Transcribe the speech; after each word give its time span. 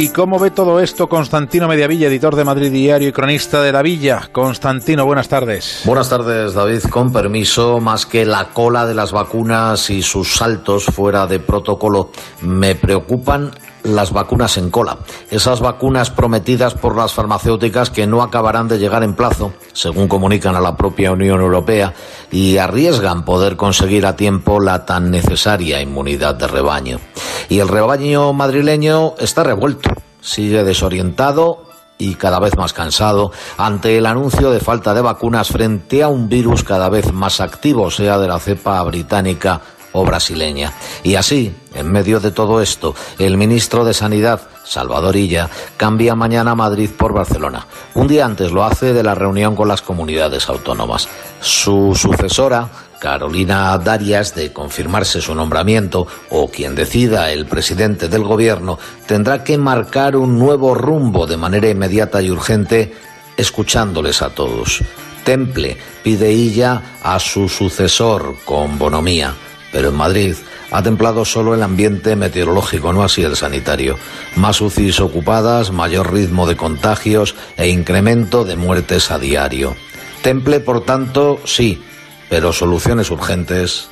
¿Y 0.00 0.08
cómo 0.08 0.38
ve 0.38 0.50
todo 0.50 0.80
esto 0.80 1.10
Constantino 1.10 1.68
Mediavilla, 1.68 2.08
editor 2.08 2.34
de 2.34 2.42
Madrid 2.42 2.72
Diario 2.72 3.10
y 3.10 3.12
cronista 3.12 3.60
de 3.60 3.70
La 3.70 3.82
Villa? 3.82 4.30
Constantino, 4.32 5.04
buenas 5.04 5.28
tardes. 5.28 5.82
Buenas 5.84 6.08
tardes, 6.08 6.54
David. 6.54 6.84
Con 6.84 7.12
permiso, 7.12 7.80
más 7.80 8.06
que 8.06 8.24
la 8.24 8.48
cola 8.48 8.86
de 8.86 8.94
las 8.94 9.12
vacunas 9.12 9.90
y 9.90 10.00
sus 10.00 10.36
saltos 10.36 10.86
fuera 10.86 11.26
de 11.26 11.38
protocolo, 11.38 12.12
me 12.40 12.74
preocupan 12.76 13.50
las 13.82 14.12
vacunas 14.12 14.56
en 14.56 14.70
cola. 14.70 14.98
Esas 15.30 15.60
vacunas 15.60 16.10
prometidas 16.10 16.74
por 16.74 16.96
las 16.96 17.12
farmacéuticas 17.12 17.90
que 17.90 18.06
no 18.06 18.22
acabarán 18.22 18.68
de 18.68 18.78
llegar 18.78 19.02
en 19.02 19.14
plazo, 19.14 19.52
según 19.72 20.08
comunican 20.08 20.56
a 20.56 20.60
la 20.60 20.76
propia 20.76 21.12
Unión 21.12 21.40
Europea, 21.40 21.94
y 22.30 22.58
arriesgan 22.58 23.24
poder 23.24 23.56
conseguir 23.56 24.06
a 24.06 24.16
tiempo 24.16 24.60
la 24.60 24.84
tan 24.84 25.10
necesaria 25.10 25.80
inmunidad 25.80 26.34
de 26.34 26.46
rebaño. 26.46 27.00
Y 27.48 27.58
el 27.58 27.68
rebaño 27.68 28.32
madrileño 28.32 29.14
está 29.18 29.42
revuelto, 29.42 29.90
sigue 30.20 30.64
desorientado 30.64 31.70
y 31.98 32.14
cada 32.14 32.40
vez 32.40 32.56
más 32.56 32.72
cansado 32.72 33.30
ante 33.58 33.98
el 33.98 34.06
anuncio 34.06 34.50
de 34.50 34.60
falta 34.60 34.94
de 34.94 35.02
vacunas 35.02 35.48
frente 35.48 36.02
a 36.02 36.08
un 36.08 36.28
virus 36.28 36.64
cada 36.64 36.88
vez 36.88 37.12
más 37.12 37.40
activo, 37.40 37.90
sea 37.90 38.18
de 38.18 38.26
la 38.26 38.38
cepa 38.38 38.82
británica 38.82 39.60
o 39.92 40.04
brasileña. 40.04 40.72
Y 41.02 41.16
así, 41.16 41.54
en 41.74 41.90
medio 41.90 42.20
de 42.20 42.30
todo 42.30 42.60
esto, 42.60 42.94
el 43.18 43.36
ministro 43.36 43.84
de 43.84 43.94
Sanidad, 43.94 44.40
Salvador 44.64 45.16
Illa, 45.16 45.48
cambia 45.76 46.14
mañana 46.14 46.54
Madrid 46.54 46.90
por 46.96 47.12
Barcelona. 47.12 47.66
Un 47.94 48.08
día 48.08 48.24
antes 48.24 48.52
lo 48.52 48.64
hace 48.64 48.92
de 48.92 49.02
la 49.02 49.14
reunión 49.14 49.56
con 49.56 49.68
las 49.68 49.82
comunidades 49.82 50.48
autónomas. 50.48 51.08
Su 51.40 51.94
sucesora, 51.94 52.68
Carolina 53.00 53.76
Darias, 53.78 54.34
de 54.34 54.52
confirmarse 54.52 55.20
su 55.20 55.34
nombramiento, 55.34 56.06
o 56.28 56.48
quien 56.48 56.74
decida 56.74 57.32
el 57.32 57.46
presidente 57.46 58.08
del 58.08 58.24
gobierno, 58.24 58.78
tendrá 59.06 59.42
que 59.42 59.58
marcar 59.58 60.16
un 60.16 60.38
nuevo 60.38 60.74
rumbo 60.74 61.26
de 61.26 61.36
manera 61.36 61.68
inmediata 61.68 62.20
y 62.22 62.30
urgente, 62.30 62.94
escuchándoles 63.36 64.22
a 64.22 64.30
todos. 64.30 64.82
Temple 65.24 65.76
pide 66.02 66.32
Illa 66.32 66.82
a 67.02 67.18
su 67.18 67.48
sucesor 67.48 68.36
con 68.44 68.78
bonomía 68.78 69.34
pero 69.72 69.88
en 69.88 69.96
Madrid 69.96 70.34
ha 70.70 70.82
templado 70.82 71.24
solo 71.24 71.54
el 71.54 71.62
ambiente 71.62 72.16
meteorológico, 72.16 72.92
no 72.92 73.02
así 73.02 73.22
el 73.22 73.36
sanitario. 73.36 73.98
Más 74.36 74.60
UCIs 74.60 75.00
ocupadas, 75.00 75.72
mayor 75.72 76.12
ritmo 76.12 76.46
de 76.46 76.56
contagios 76.56 77.34
e 77.56 77.68
incremento 77.68 78.44
de 78.44 78.56
muertes 78.56 79.10
a 79.10 79.18
diario. 79.18 79.76
Temple, 80.22 80.60
por 80.60 80.84
tanto, 80.84 81.40
sí, 81.44 81.82
pero 82.28 82.52
soluciones 82.52 83.10
urgentes 83.10 83.88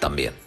también. 0.00 0.45